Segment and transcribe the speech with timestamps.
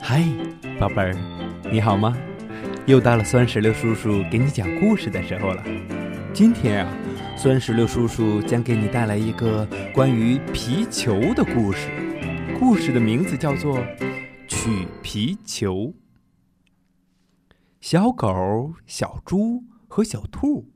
[0.00, 0.22] 嗨，
[0.78, 1.14] 宝贝儿，
[1.70, 2.16] 你好吗？
[2.86, 5.62] 又到了酸石榴叔叔给你讲故事的时候了。
[6.32, 6.96] 今天啊，
[7.36, 11.88] 酸石榴叔叔将给你带来一个关于皮球的故事。
[12.58, 13.78] 故事的名字叫做
[14.48, 15.74] 《取皮球》。
[17.80, 20.70] 小狗、小猪和小兔，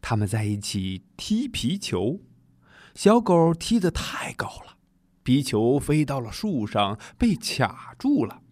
[0.00, 2.20] 他们在一起踢皮球。
[2.94, 4.76] 小狗踢得太高了，
[5.22, 8.42] 皮球飞到了树上，被卡住了。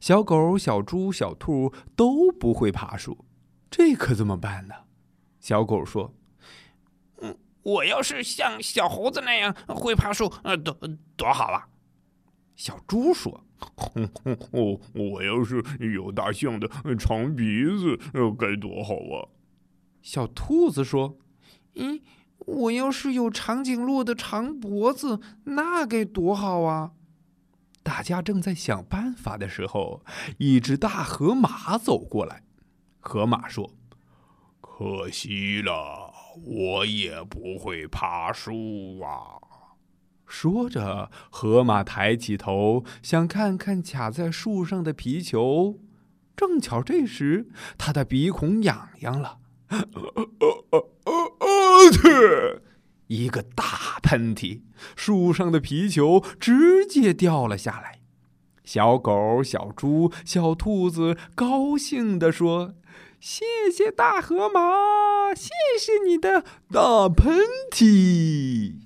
[0.00, 3.24] 小狗、小猪、小兔都不会爬树，
[3.70, 4.74] 这可怎么办呢？
[5.40, 6.14] 小狗说
[7.20, 10.76] ：“嗯，我要是像小猴子那样会爬树，呃，多
[11.16, 11.68] 多好啊！”
[12.56, 13.44] 小猪说
[14.52, 15.62] ：“哦，我要是
[15.94, 17.98] 有大象的长鼻子，
[18.38, 19.28] 该多好啊！”
[20.00, 21.18] 小兔子说
[21.74, 22.00] ：“咦，
[22.38, 26.92] 我要是有长颈鹿的长脖子，那该多好啊！”
[27.82, 30.04] 大家正在想办法的时候，
[30.38, 32.42] 一只大河马走过来。
[32.98, 33.70] 河马说
[34.60, 36.12] ：“可惜了，
[36.44, 39.38] 我也不会爬树啊。”
[40.26, 45.78] 说着，河马抬起头，想看看卡在树上的皮球。
[46.34, 49.38] 正巧这时，他的鼻孔痒痒了，
[53.08, 54.62] 一个大喷嚏，
[54.96, 58.00] 树上的皮球直接掉了下来。
[58.64, 62.74] 小狗、小猪、小兔子高兴地说
[63.20, 67.38] ：“谢谢大河马，谢谢你的大喷
[67.70, 68.85] 嚏。”